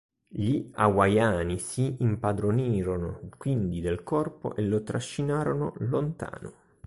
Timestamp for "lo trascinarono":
4.63-5.73